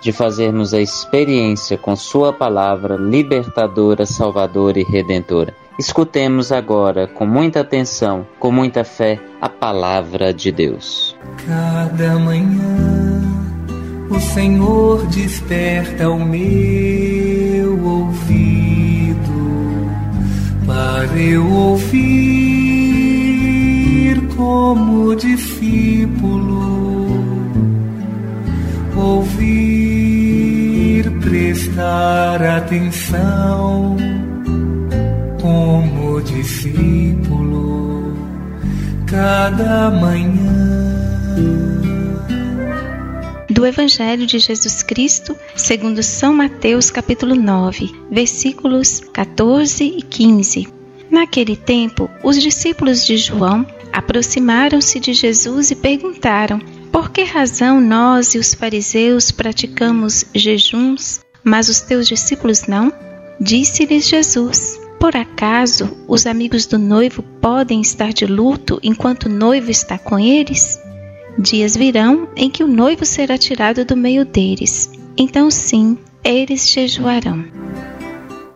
[0.00, 5.54] de fazermos a experiência com Sua palavra libertadora, salvadora e redentora.
[5.78, 11.16] Escutemos agora, com muita atenção, com muita fé, a palavra de Deus.
[11.46, 13.22] Cada manhã
[14.10, 19.20] o Senhor desperta o meu ouvido
[20.66, 22.40] para eu ouvir
[24.36, 26.79] como discípulo.
[29.02, 30.30] Ouvir,
[31.20, 33.96] prestar atenção
[35.40, 38.14] como discípulo
[39.06, 40.60] cada manhã.
[43.60, 50.66] do Evangelho de Jesus Cristo, segundo São Mateus, capítulo 9, versículos 14 e 15.
[51.10, 56.58] Naquele tempo, os discípulos de João aproximaram-se de Jesus e perguntaram:
[56.92, 62.92] Por que razão nós e os fariseus praticamos jejuns, mas os teus discípulos não?
[63.40, 69.70] Disse-lhes Jesus: Por acaso os amigos do noivo podem estar de luto enquanto o noivo
[69.70, 70.80] está com eles?
[71.38, 74.90] Dias virão em que o noivo será tirado do meio deles.
[75.16, 77.44] Então, sim, eles jejuarão.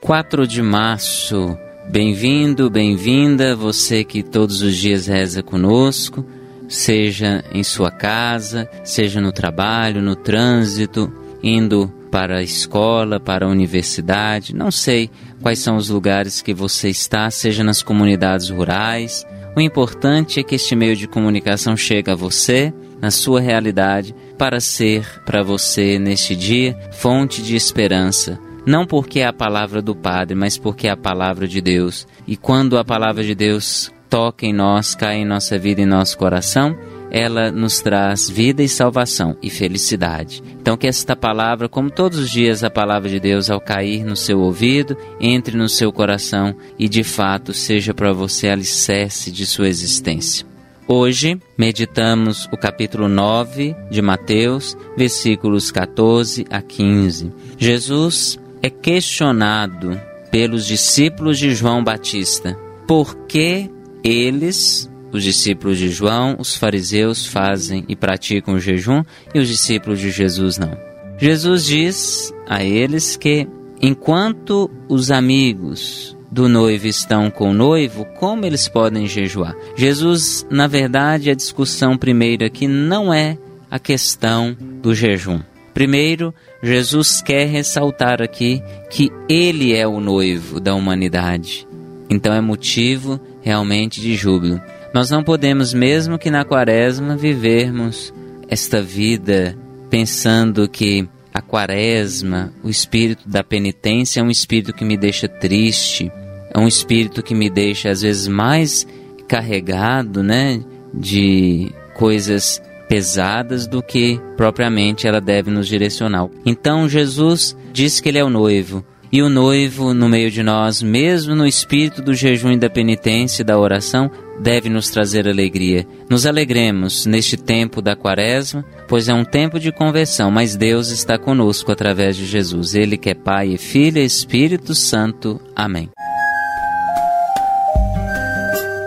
[0.00, 1.56] 4 de março.
[1.88, 6.26] Bem-vindo, bem-vinda, você que todos os dias reza conosco,
[6.68, 11.12] seja em sua casa, seja no trabalho, no trânsito,
[11.42, 15.10] indo para a escola, para a universidade, não sei
[15.42, 19.26] quais são os lugares que você está, seja nas comunidades rurais.
[19.54, 24.60] O importante é que este meio de comunicação chegue a você, na sua realidade, para
[24.60, 28.38] ser para você neste dia fonte de esperança.
[28.66, 32.06] Não porque é a palavra do Padre, mas porque é a palavra de Deus.
[32.26, 36.16] E quando a palavra de Deus toca em nós, cai em nossa vida e nosso
[36.16, 36.76] coração,
[37.10, 40.42] ela nos traz vida e salvação e felicidade.
[40.60, 44.16] Então, que esta palavra, como todos os dias a palavra de Deus, ao cair no
[44.16, 49.68] seu ouvido, entre no seu coração e de fato seja para você alicerce de sua
[49.68, 50.46] existência.
[50.88, 57.32] Hoje meditamos o capítulo 9 de Mateus, versículos 14 a 15.
[57.58, 60.00] Jesus é questionado
[60.30, 62.56] pelos discípulos de João Batista
[62.86, 63.68] por que
[64.06, 69.02] eles os discípulos de João, os fariseus fazem e praticam o jejum
[69.34, 70.76] e os discípulos de Jesus não.
[71.18, 73.48] Jesus diz a eles que
[73.80, 79.54] enquanto os amigos do noivo estão com o noivo, como eles podem jejuar?
[79.76, 83.38] Jesus, na verdade, a discussão primeira aqui não é
[83.70, 85.40] a questão do jejum.
[85.72, 91.66] Primeiro, Jesus quer ressaltar aqui que ele é o noivo da humanidade.
[92.08, 94.60] Então é motivo realmente de júbilo.
[94.92, 98.12] Nós não podemos, mesmo que na quaresma, vivermos
[98.48, 99.56] esta vida
[99.88, 106.10] pensando que a quaresma, o espírito da penitência, é um espírito que me deixa triste,
[106.52, 108.84] é um espírito que me deixa às vezes mais
[109.28, 110.60] carregado, né,
[110.92, 116.28] de coisas pesadas do que propriamente ela deve nos direcionar.
[116.44, 118.84] Então Jesus diz que ele é o noivo,
[119.16, 123.40] e o noivo no meio de nós, mesmo no espírito do jejum e da penitência
[123.40, 125.86] e da oração, deve nos trazer alegria.
[126.10, 131.18] Nos alegremos neste tempo da quaresma, pois é um tempo de conversão, mas Deus está
[131.18, 132.74] conosco através de Jesus.
[132.74, 135.40] Ele que é Pai e Filho e Espírito Santo.
[135.56, 135.88] Amém.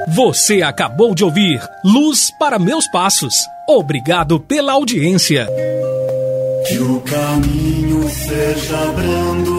[0.10, 3.34] Você acabou de ouvir Luz para Meus Passos.
[3.68, 5.48] Obrigado pela audiência.
[6.68, 9.59] Que o caminho seja brando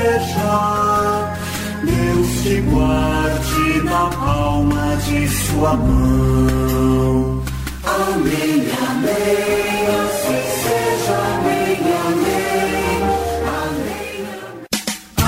[2.71, 7.43] guarde na palma de sua mão.
[7.83, 13.01] Amém, amém, assim seja, amém, amém,
[13.59, 14.25] amém.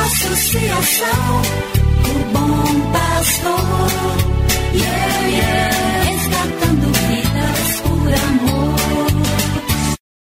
[0.06, 1.42] Associação
[2.04, 3.74] do Bom Pastor.
[4.74, 5.73] Yeah.